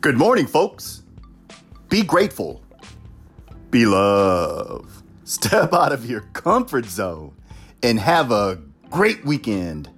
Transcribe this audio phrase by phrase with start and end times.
[0.00, 1.02] Good morning, folks.
[1.88, 2.62] Be grateful.
[3.72, 5.02] Be love.
[5.24, 7.34] Step out of your comfort zone
[7.82, 9.90] and have a great weekend.